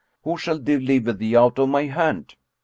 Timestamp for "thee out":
1.13-1.59